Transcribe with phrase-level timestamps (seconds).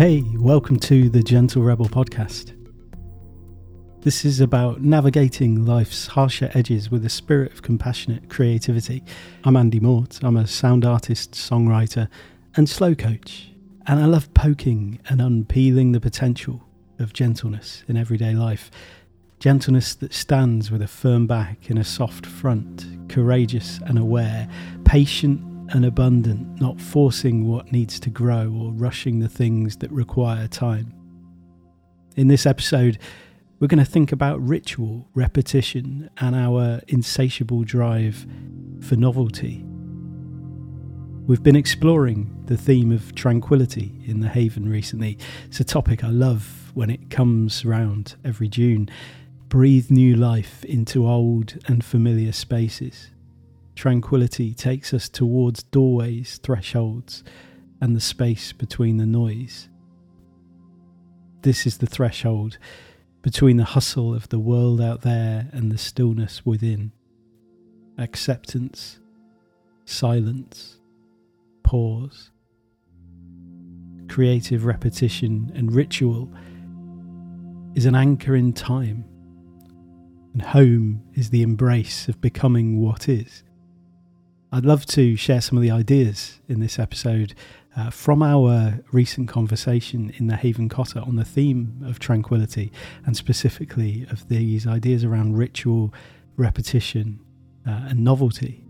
[0.00, 2.56] Hey, welcome to the Gentle Rebel podcast.
[4.00, 9.04] This is about navigating life's harsher edges with a spirit of compassionate creativity.
[9.44, 10.18] I'm Andy Mort.
[10.22, 12.08] I'm a sound artist, songwriter,
[12.56, 13.50] and slow coach.
[13.86, 16.66] And I love poking and unpeeling the potential
[16.98, 18.70] of gentleness in everyday life.
[19.38, 24.48] Gentleness that stands with a firm back and a soft front, courageous and aware,
[24.86, 30.46] patient and abundant, not forcing what needs to grow or rushing the things that require
[30.48, 30.92] time.
[32.16, 32.98] In this episode,
[33.58, 38.26] we're going to think about ritual, repetition, and our insatiable drive
[38.80, 39.64] for novelty.
[41.26, 45.18] We've been exploring the theme of tranquility in the Haven recently.
[45.46, 48.88] It's a topic I love when it comes round every June.
[49.48, 53.10] Breathe new life into old and familiar spaces
[53.80, 57.24] Tranquility takes us towards doorways, thresholds,
[57.80, 59.70] and the space between the noise.
[61.40, 62.58] This is the threshold
[63.22, 66.92] between the hustle of the world out there and the stillness within.
[67.96, 69.00] Acceptance,
[69.86, 70.76] silence,
[71.62, 72.30] pause.
[74.10, 76.30] Creative repetition and ritual
[77.74, 79.06] is an anchor in time,
[80.34, 83.42] and home is the embrace of becoming what is.
[84.52, 87.34] I'd love to share some of the ideas in this episode
[87.76, 92.72] uh, from our recent conversation in the Haven Cotter on the theme of tranquility
[93.06, 95.94] and specifically of these ideas around ritual,
[96.36, 97.20] repetition,
[97.64, 98.64] uh, and novelty.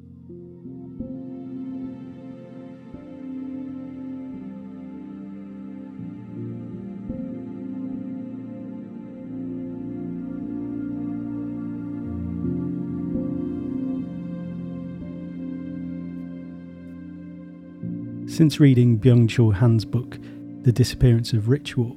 [18.40, 20.16] Since reading Byung Chul Han's book,
[20.62, 21.94] The Disappearance of Ritual,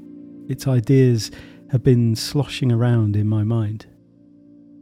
[0.49, 1.31] its ideas
[1.71, 3.85] have been sloshing around in my mind.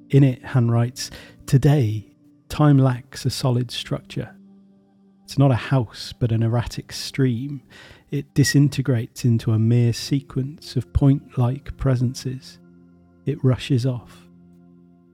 [0.10, 1.12] In it, Han writes
[1.46, 2.16] Today,
[2.50, 4.36] time lacks a solid structure.
[5.24, 7.62] It's not a house, but an erratic stream.
[8.10, 12.58] It disintegrates into a mere sequence of point like presences.
[13.28, 14.28] It rushes off.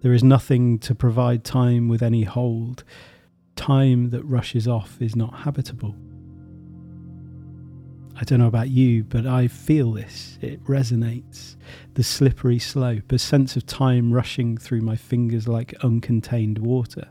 [0.01, 2.85] There is nothing to provide time with any hold.
[3.57, 5.93] Time that rushes off is not habitable.
[8.19, 10.39] I don't know about you, but I feel this.
[10.41, 11.55] It resonates.
[11.93, 17.09] The slippery slope, a sense of time rushing through my fingers like uncontained water.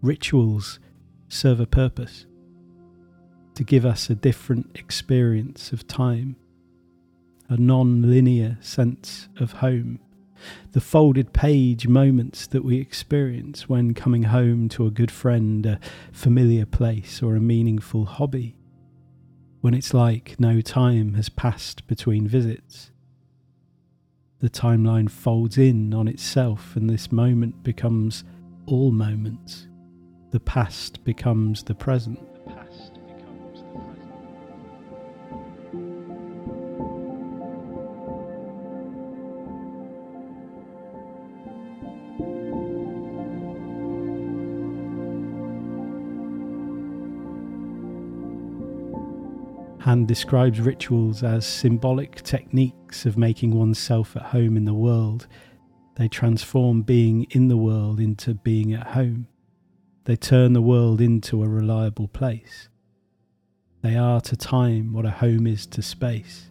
[0.00, 0.78] Rituals
[1.28, 2.26] serve a purpose
[3.56, 6.36] to give us a different experience of time,
[7.48, 9.98] a non linear sense of home,
[10.72, 15.80] the folded page moments that we experience when coming home to a good friend, a
[16.12, 18.54] familiar place, or a meaningful hobby
[19.64, 22.90] when it's like no time has passed between visits.
[24.40, 28.24] The timeline folds in on itself, and this moment becomes
[28.66, 29.66] all moments.
[30.32, 32.20] The past becomes the present.
[49.94, 55.28] Han describes rituals as symbolic techniques of making oneself at home in the world.
[55.94, 59.28] They transform being in the world into being at home.
[60.04, 62.68] They turn the world into a reliable place.
[63.82, 66.50] They are to time what a home is to space.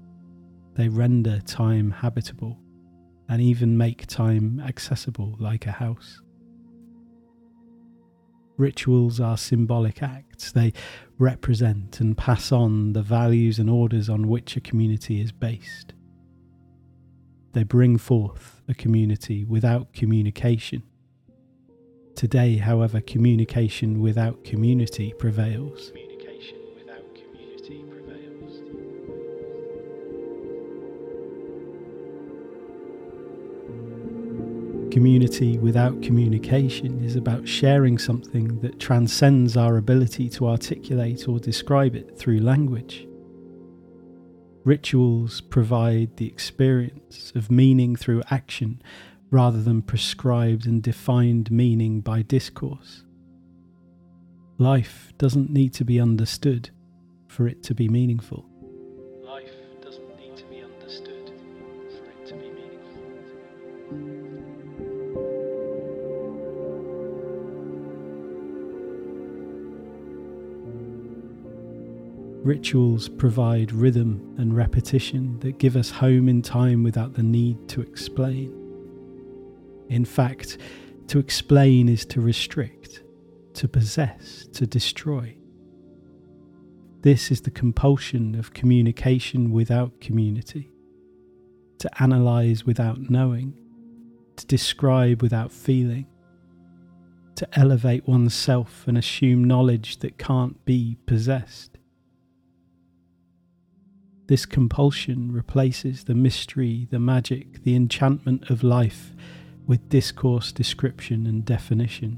[0.75, 2.57] They render time habitable
[3.27, 6.21] and even make time accessible like a house.
[8.57, 10.51] Rituals are symbolic acts.
[10.51, 10.73] They
[11.17, 15.93] represent and pass on the values and orders on which a community is based.
[17.53, 20.83] They bring forth a community without communication.
[22.15, 25.91] Today, however, communication without community prevails.
[34.93, 41.95] Community without communication is about sharing something that transcends our ability to articulate or describe
[41.95, 43.07] it through language.
[44.63, 48.83] Rituals provide the experience of meaning through action
[49.31, 53.03] rather than prescribed and defined meaning by discourse.
[54.59, 56.69] Life doesn't need to be understood
[57.27, 58.45] for it to be meaningful.
[72.43, 77.79] Rituals provide rhythm and repetition that give us home in time without the need to
[77.81, 78.53] explain.
[79.87, 80.57] In fact,
[81.07, 83.01] to explain is to restrict,
[83.53, 85.37] to possess, to destroy.
[86.99, 90.69] This is the compulsion of communication without community,
[91.79, 93.57] to analyse without knowing,
[94.35, 96.07] to describe without feeling,
[97.35, 101.77] to elevate oneself and assume knowledge that can't be possessed.
[104.33, 109.11] This compulsion replaces the mystery, the magic, the enchantment of life
[109.67, 112.17] with discourse, description, and definition.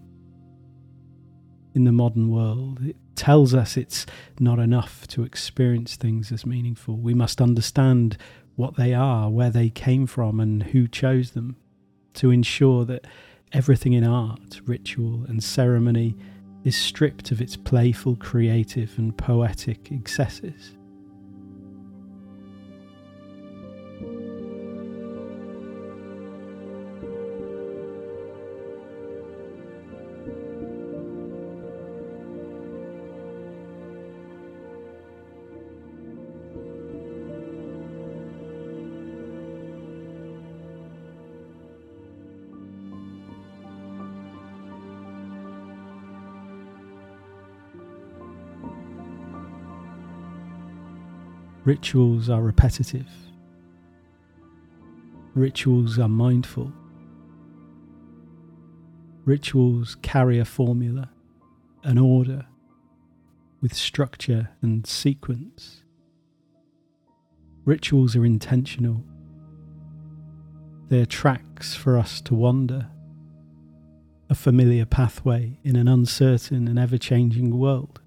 [1.73, 4.05] In the modern world, it tells us it's
[4.39, 6.95] not enough to experience things as meaningful.
[6.95, 8.15] We must understand
[8.55, 11.57] what they are, where they came from, and who chose them
[12.13, 13.07] to ensure that
[13.51, 16.15] everything in art, ritual, and ceremony
[16.63, 20.77] is stripped of its playful, creative, and poetic excesses.
[51.65, 53.09] Rituals are repetitive.
[55.33, 56.71] Rituals are mindful.
[59.25, 61.09] Rituals carry a formula,
[61.83, 62.45] an order,
[63.61, 65.81] with structure and sequence.
[67.65, 69.03] Rituals are intentional.
[70.89, 72.91] They are tracks for us to wander,
[74.29, 78.01] a familiar pathway in an uncertain and ever changing world.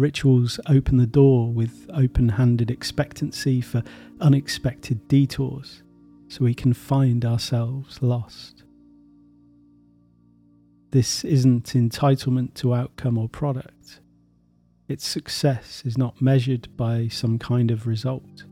[0.00, 3.82] Rituals open the door with open handed expectancy for
[4.18, 5.82] unexpected detours
[6.26, 8.62] so we can find ourselves lost.
[10.90, 14.00] This isn't entitlement to outcome or product.
[14.88, 18.44] Its success is not measured by some kind of result.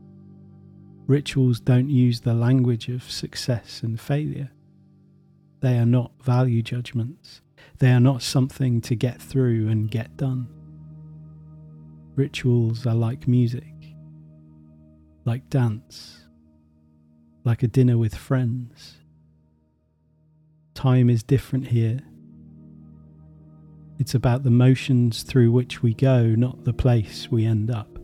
[1.07, 4.51] Rituals don't use the language of success and failure.
[5.61, 7.41] They are not value judgments.
[7.79, 10.47] They are not something to get through and get done.
[12.19, 13.73] Rituals are like music,
[15.23, 16.25] like dance,
[17.45, 18.97] like a dinner with friends.
[20.73, 22.01] Time is different here.
[23.99, 27.98] It's about the motions through which we go, not the place we end up.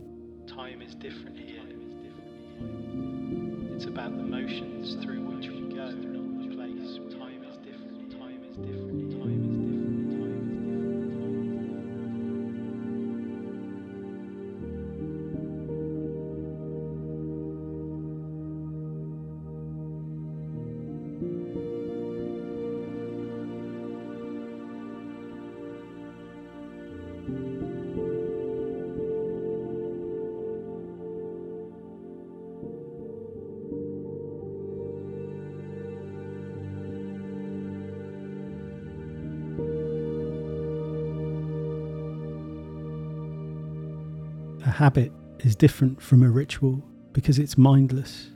[44.76, 48.28] Habit is different from a ritual because it's mindless.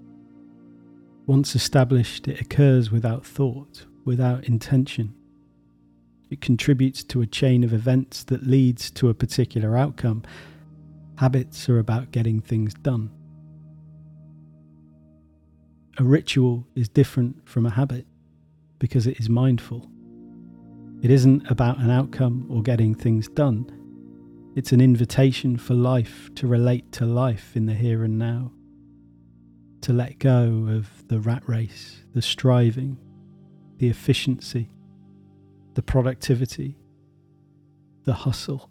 [1.26, 5.14] Once established, it occurs without thought, without intention.
[6.30, 10.22] It contributes to a chain of events that leads to a particular outcome.
[11.16, 13.10] Habits are about getting things done.
[15.98, 18.06] A ritual is different from a habit
[18.78, 19.90] because it is mindful.
[21.02, 23.79] It isn't about an outcome or getting things done.
[24.56, 28.50] It's an invitation for life to relate to life in the here and now,
[29.82, 32.98] to let go of the rat race, the striving,
[33.78, 34.68] the efficiency,
[35.74, 36.76] the productivity,
[38.04, 38.70] the hustle,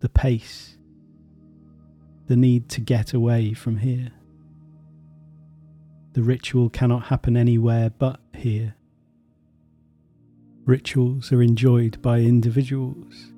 [0.00, 0.78] the pace,
[2.26, 4.12] the need to get away from here.
[6.14, 8.76] The ritual cannot happen anywhere but here.
[10.64, 13.31] Rituals are enjoyed by individuals,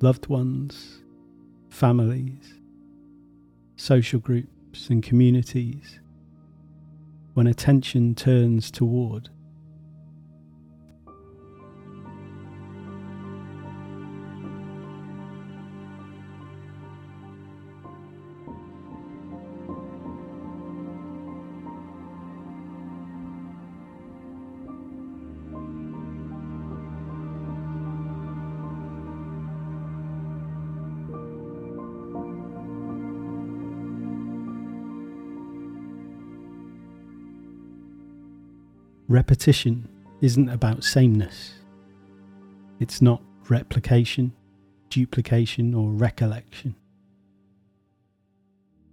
[0.00, 1.02] loved ones,
[1.70, 2.54] families,
[3.76, 6.00] social groups, and communities
[7.34, 9.30] when attention turns toward.
[39.16, 39.88] Repetition
[40.20, 41.54] isn't about sameness.
[42.80, 44.34] It's not replication,
[44.90, 46.74] duplication, or recollection.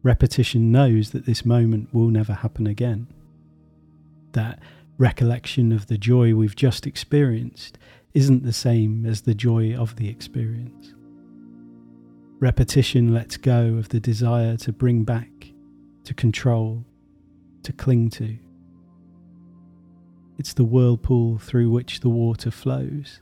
[0.01, 3.07] Repetition knows that this moment will never happen again.
[4.31, 4.59] That
[4.97, 7.77] recollection of the joy we've just experienced
[8.13, 10.93] isn't the same as the joy of the experience.
[12.39, 15.51] Repetition lets go of the desire to bring back,
[16.05, 16.85] to control,
[17.63, 18.37] to cling to.
[20.43, 23.21] It's the whirlpool through which the water flows.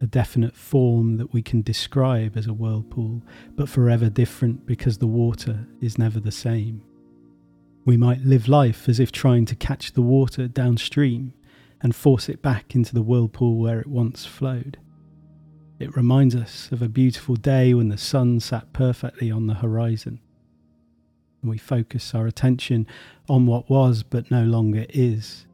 [0.00, 3.20] A definite form that we can describe as a whirlpool,
[3.56, 6.82] but forever different because the water is never the same.
[7.84, 11.34] We might live life as if trying to catch the water downstream
[11.82, 14.78] and force it back into the whirlpool where it once flowed.
[15.78, 20.20] It reminds us of a beautiful day when the sun sat perfectly on the horizon.
[21.42, 22.86] And we focus our attention
[23.28, 25.44] on what was but no longer is,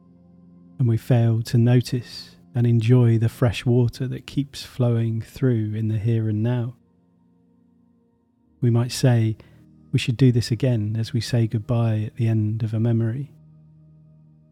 [0.79, 5.89] and we fail to notice and enjoy the fresh water that keeps flowing through in
[5.89, 6.75] the here and now.
[8.61, 9.37] We might say,
[9.91, 13.31] we should do this again as we say goodbye at the end of a memory.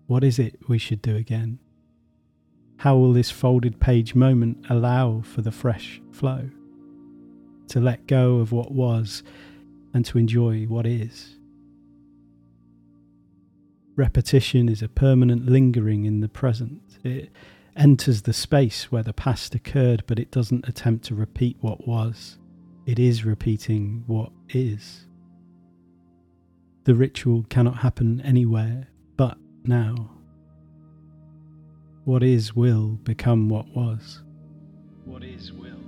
[0.06, 1.60] What is it we should do again?
[2.78, 6.50] How will this folded page moment allow for the fresh flow?
[7.70, 9.24] To let go of what was
[9.94, 11.37] and to enjoy what is.
[13.98, 17.00] Repetition is a permanent lingering in the present.
[17.04, 17.32] It
[17.76, 22.38] enters the space where the past occurred, but it doesn't attempt to repeat what was.
[22.86, 25.08] It is repeating what is.
[26.84, 28.88] The ritual cannot happen anywhere
[29.18, 30.12] but now.
[32.06, 34.22] What is will become what was.
[35.06, 35.87] What is will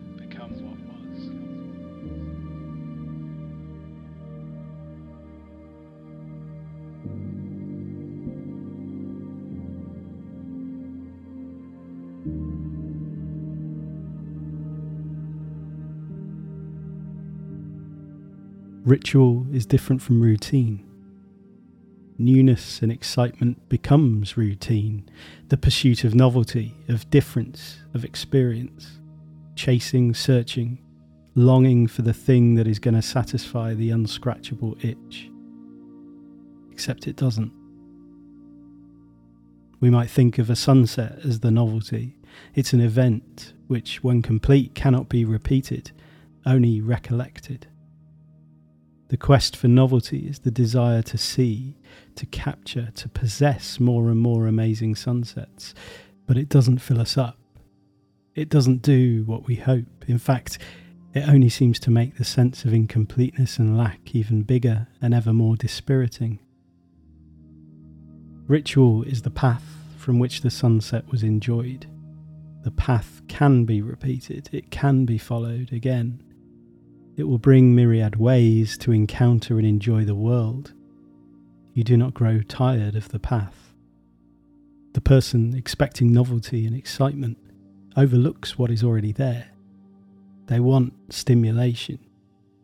[18.90, 20.84] Ritual is different from routine.
[22.18, 25.08] Newness and excitement becomes routine,
[25.50, 29.00] the pursuit of novelty, of difference, of experience,
[29.56, 30.80] chasing, searching,
[31.36, 35.30] longing for the thing that is going to satisfy the unscratchable itch.
[36.72, 37.52] Except it doesn't.
[39.80, 42.18] We might think of a sunset as the novelty.
[42.56, 45.92] It's an event which, when complete, cannot be repeated,
[46.44, 47.68] only recollected.
[49.10, 51.76] The quest for novelty is the desire to see,
[52.16, 55.74] to capture, to possess more and more amazing sunsets,
[56.28, 57.38] but it doesn't fill us up.
[58.36, 60.06] It doesn't do what we hope.
[60.08, 60.60] In fact,
[61.16, 65.34] it only seems to make the sense of incompleteness and lack even bigger and ever
[65.34, 66.40] more dispiriting.
[68.48, 69.66] Ritual is the path
[69.98, 71.88] from which the sunset was enjoyed.
[72.64, 76.24] The path can be repeated, it can be followed again.
[77.20, 80.72] It will bring myriad ways to encounter and enjoy the world.
[81.74, 83.74] You do not grow tired of the path.
[84.94, 87.38] The person expecting novelty and excitement
[87.98, 89.50] overlooks what is already there.
[90.46, 92.00] They want stimulation,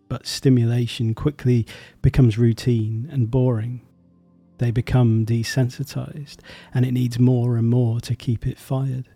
[0.08, 1.68] but stimulation quickly
[2.02, 3.82] becomes routine and boring.
[4.60, 6.38] They become desensitized,
[6.74, 9.10] and it needs more and more to keep it fired.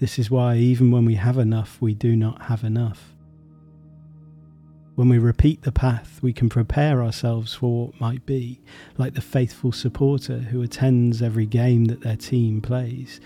[0.00, 3.14] This is why, even when we have enough, we do not have enough.
[4.98, 8.60] When we repeat the path, we can prepare ourselves for what might be,
[8.96, 13.20] like the faithful supporter who attends every game that their team plays.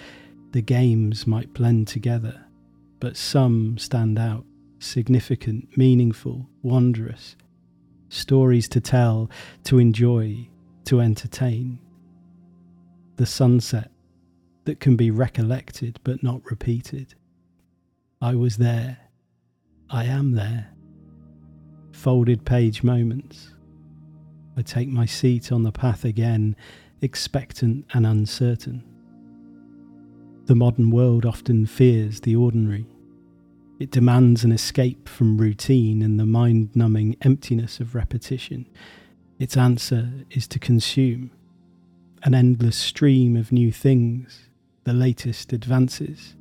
[0.51, 2.45] The games might blend together,
[3.01, 4.45] but some stand out
[4.81, 7.37] significant, meaningful, wondrous.
[8.11, 9.31] Stories to tell,
[9.65, 10.51] to enjoy,
[10.85, 11.79] to entertain.
[13.17, 13.91] The sunset
[14.65, 17.15] that can be recollected but not repeated.
[18.21, 18.99] I was there.
[19.89, 20.72] I am there
[21.93, 23.55] folded page moments.
[24.57, 26.57] I take my seat on the path again,
[27.01, 28.85] expectant and uncertain.
[30.47, 32.87] The modern world often fears the ordinary.
[33.79, 38.69] It demands an escape from routine and the mind numbing emptiness of repetition.
[39.39, 41.31] Its answer is to consume
[42.25, 44.49] an endless stream of new things,
[44.85, 46.37] the latest advances,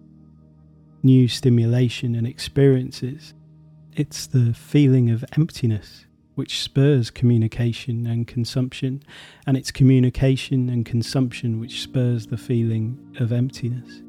[1.02, 3.34] new stimulation and experiences
[3.96, 6.06] it's the feeling of emptiness
[6.36, 9.04] which spurs communication and consumption,
[9.46, 14.02] and it's communication and consumption which spurs the feeling of emptiness.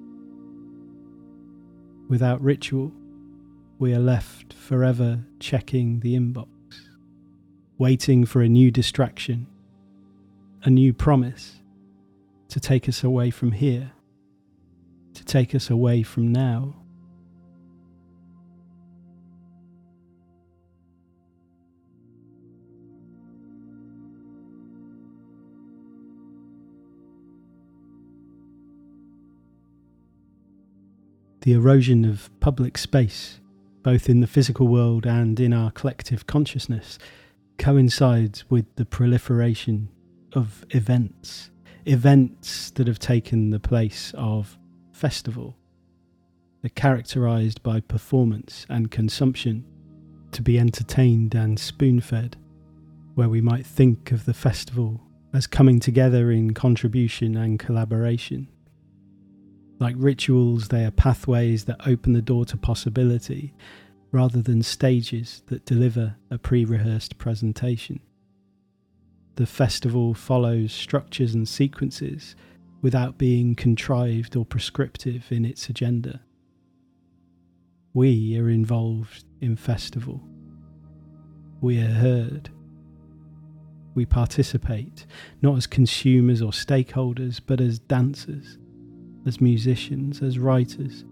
[2.08, 2.92] Without ritual,
[3.78, 6.46] we are left forever checking the inbox,
[7.76, 9.46] waiting for a new distraction,
[10.62, 11.60] a new promise
[12.48, 13.92] to take us away from here,
[15.14, 16.76] to take us away from now.
[31.42, 33.40] The erosion of public space,
[33.82, 37.00] both in the physical world and in our collective consciousness,
[37.58, 39.88] coincides with the proliferation
[40.34, 41.50] of events,
[41.84, 44.56] events that have taken the place of
[44.92, 45.56] festival.
[46.61, 49.64] They're characterized by performance and consumption
[50.30, 52.37] to be entertained and spoon fed,
[53.16, 55.00] where we might think of the festival
[55.34, 58.46] as coming together in contribution and collaboration.
[59.82, 63.52] Like rituals, they are pathways that open the door to possibility
[64.12, 67.98] rather than stages that deliver a pre rehearsed presentation.
[69.34, 72.36] The festival follows structures and sequences
[72.80, 76.20] without being contrived or prescriptive in its agenda.
[77.92, 80.22] We are involved in festival.
[81.60, 82.50] We are heard.
[83.96, 85.06] We participate,
[85.42, 88.58] not as consumers or stakeholders, but as dancers,
[89.26, 91.04] as musicians, as writers,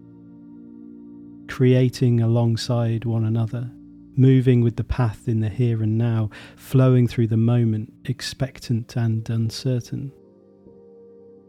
[1.47, 3.71] creating alongside one another
[4.15, 9.29] moving with the path in the here and now, flowing through the moment, expectant and
[9.29, 10.11] uncertain.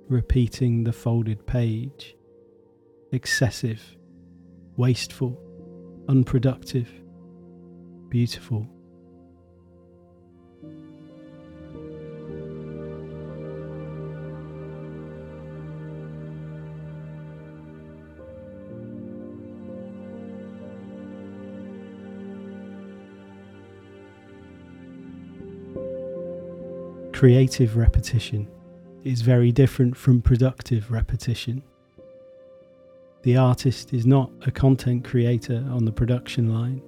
[0.09, 2.17] Repeating the folded page,
[3.13, 3.97] excessive,
[4.77, 5.39] wasteful,
[6.09, 6.89] unproductive,
[8.09, 8.69] beautiful.
[27.23, 28.49] Creative repetition
[29.05, 31.63] is very different from productive repetition.
[33.23, 36.83] The artist is not a content creator on the production line.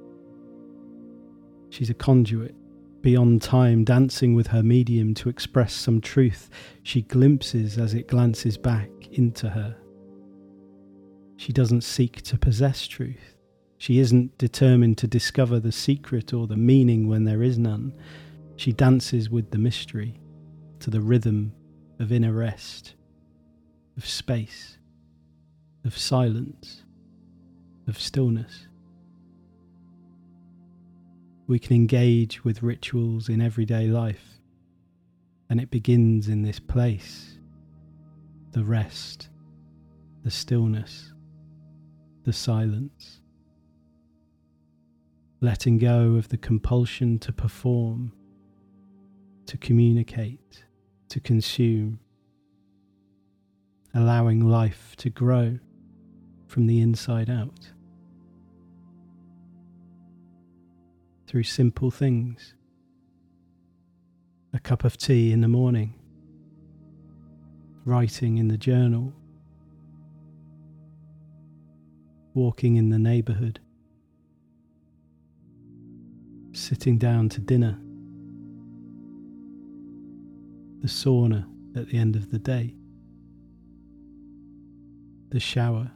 [1.70, 2.52] She's a conduit,
[3.00, 6.50] beyond time, dancing with her medium to express some truth
[6.82, 9.76] she glimpses as it glances back into her.
[11.36, 13.36] She doesn't seek to possess truth.
[13.78, 17.94] She isn't determined to discover the secret or the meaning when there is none.
[18.56, 20.18] She dances with the mystery
[20.84, 21.50] to the rhythm
[21.98, 22.92] of inner rest,
[23.96, 24.76] of space,
[25.82, 26.82] of silence,
[27.88, 28.66] of stillness.
[31.46, 34.42] We can engage with rituals in everyday life,
[35.48, 37.38] and it begins in this place
[38.52, 39.30] the rest,
[40.22, 41.14] the stillness,
[42.24, 43.22] the silence.
[45.40, 48.12] Letting go of the compulsion to perform,
[49.46, 50.63] to communicate,
[51.08, 52.00] to consume,
[53.94, 55.58] allowing life to grow
[56.46, 57.70] from the inside out.
[61.26, 62.54] Through simple things.
[64.52, 65.94] A cup of tea in the morning,
[67.84, 69.12] writing in the journal,
[72.34, 73.58] walking in the neighbourhood,
[76.52, 77.80] sitting down to dinner
[80.84, 82.74] the sauna at the end of the day,
[85.30, 85.90] the shower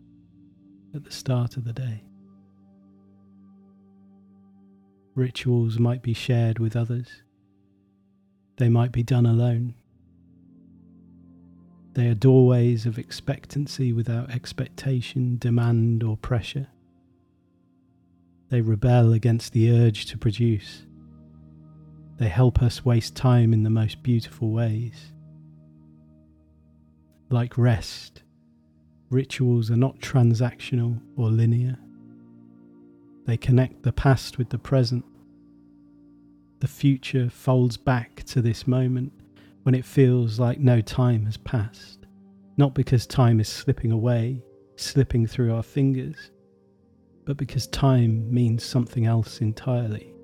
[0.94, 2.03] at the start of the day.
[5.14, 7.22] Rituals might be shared with others,
[8.57, 9.74] they might be done alone.
[11.92, 16.68] They are doorways of expectancy without expectation, demand, or pressure.
[18.48, 20.87] They rebel against the urge to produce
[22.18, 25.12] they help us waste time in the most beautiful ways.
[27.31, 28.22] Like rest,
[29.09, 31.78] rituals are not transactional or linear.
[33.26, 35.04] They connect the past with the present.
[36.59, 39.12] The future folds back to this moment
[39.62, 42.07] when it feels like no time has passed,
[42.57, 44.42] not because time is slipping away,
[44.74, 46.33] slipping through our fingers,
[47.26, 50.14] but because time means something else entirely.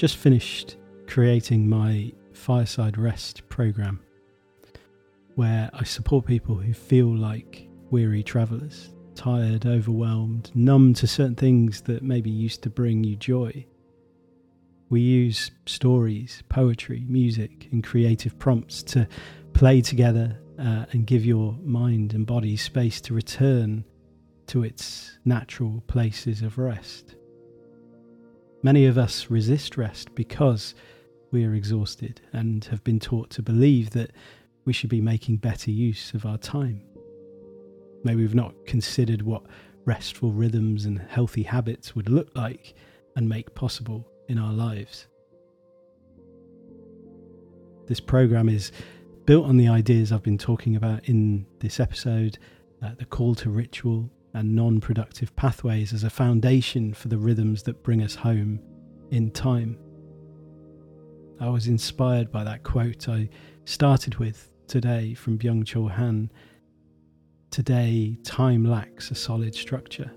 [0.00, 4.00] Just finished creating my Fireside Rest program
[5.34, 11.82] where I support people who feel like weary travellers, tired, overwhelmed, numb to certain things
[11.82, 13.66] that maybe used to bring you joy.
[14.88, 19.06] We use stories, poetry, music, and creative prompts to
[19.52, 23.84] play together uh, and give your mind and body space to return
[24.46, 27.16] to its natural places of rest.
[28.62, 30.74] Many of us resist rest because
[31.30, 34.12] we are exhausted and have been taught to believe that
[34.66, 36.82] we should be making better use of our time.
[38.04, 39.44] Maybe we've not considered what
[39.86, 42.74] restful rhythms and healthy habits would look like
[43.16, 45.06] and make possible in our lives.
[47.86, 48.72] This program is
[49.24, 52.38] built on the ideas I've been talking about in this episode
[52.82, 57.62] uh, the call to ritual and non productive pathways as a foundation for the rhythms
[57.64, 58.60] that bring us home
[59.10, 59.78] in time.
[61.40, 63.28] I was inspired by that quote I
[63.64, 66.30] started with today from Byung Chul Han.
[67.50, 70.12] Today, time lacks a solid structure.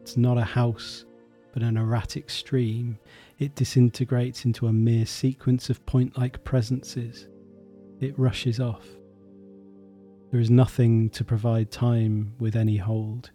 [0.00, 1.04] It's not a house,
[1.52, 2.98] but an erratic stream.
[3.38, 7.28] It disintegrates into a mere sequence of point like presences.
[8.00, 8.86] It rushes off.
[10.30, 13.30] There is nothing to provide time with any hold.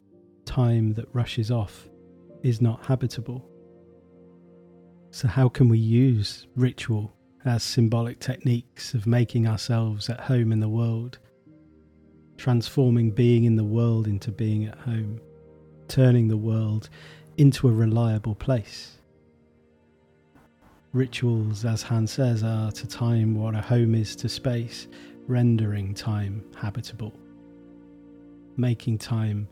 [0.46, 1.90] Time that rushes off
[2.44, 3.50] is not habitable.
[5.12, 7.14] So, how can we use ritual
[7.46, 11.20] as symbolic techniques of making ourselves at home in the world,
[12.38, 15.22] transforming being in the world into being at home,
[15.88, 16.90] turning the world
[17.38, 18.98] into a reliable place?
[20.94, 24.88] Rituals, as Han says, are to time what a home is to space,
[25.28, 27.14] rendering time habitable,
[28.58, 29.48] making time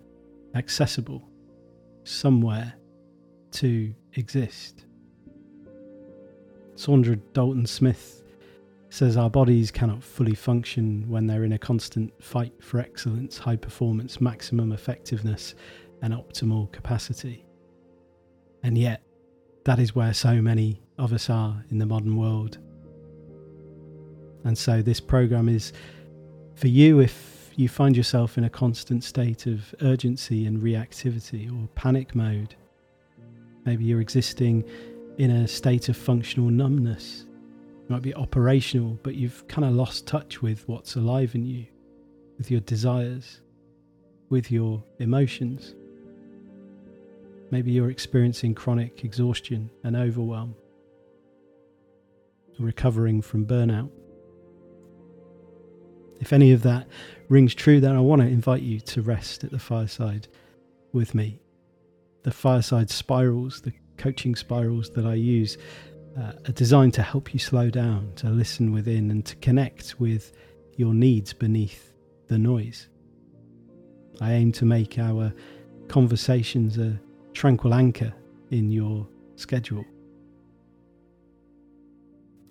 [0.56, 1.28] accessible,
[2.04, 2.74] somewhere
[3.52, 4.86] to exist.
[6.76, 8.24] Saundra Dalton Smith
[8.90, 13.56] says our bodies cannot fully function when they're in a constant fight for excellence, high
[13.56, 15.56] performance, maximum effectiveness,
[16.02, 17.46] and optimal capacity.
[18.64, 19.02] And yet,
[19.66, 22.58] that is where so many of us are in the modern world.
[24.44, 25.72] And so, this program is
[26.56, 27.31] for you if
[27.62, 32.56] you find yourself in a constant state of urgency and reactivity or panic mode.
[33.66, 34.64] Maybe you're existing
[35.20, 37.26] in a state of functional numbness.
[37.28, 41.68] You might be operational, but you've kind of lost touch with what's alive in you,
[42.40, 43.42] with your desires,
[44.30, 45.76] with your emotions.
[47.52, 50.56] Maybe you're experiencing chronic exhaustion and overwhelm,
[52.58, 53.92] recovering from burnout.
[56.22, 56.88] If any of that
[57.28, 60.28] rings true, then I want to invite you to rest at the fireside
[60.94, 61.42] with me.
[62.24, 65.58] The fireside spirals, the coaching spirals that I use
[66.18, 70.32] uh, are designed to help you slow down, to listen within, and to connect with
[70.78, 71.94] your needs beneath
[72.28, 72.88] the noise.
[74.22, 75.34] I aim to make our
[75.88, 77.00] conversations a
[77.34, 78.14] tranquil anchor
[78.52, 79.86] in your schedule.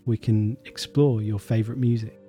[0.07, 2.20] We can explore your favourite music,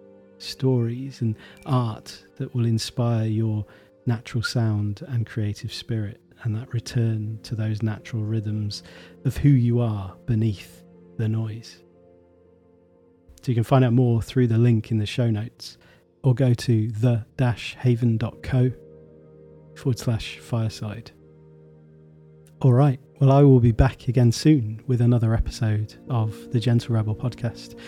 [0.42, 3.66] stories, and art that will inspire your
[4.06, 8.84] natural sound and creative spirit and that return to those natural rhythms
[9.26, 10.84] of who you are beneath
[11.18, 11.80] the noise.
[13.42, 15.78] So you can find out more through the link in the show notes
[16.24, 17.26] or go to the
[17.80, 18.72] haven.co
[19.76, 21.12] forward slash fireside.
[22.62, 26.96] All right, well, I will be back again soon with another episode of the Gentle
[26.96, 27.80] Rebel podcast.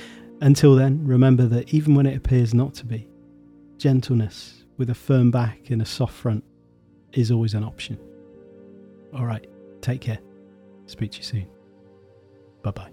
[0.43, 3.07] Until then, remember that even when it appears not to be,
[3.77, 6.43] gentleness with a firm back and a soft front
[7.13, 7.97] is always an option.
[9.15, 9.47] All right.
[9.79, 10.19] Take care.
[10.85, 11.47] Speak to you soon.
[12.61, 12.92] Bye bye.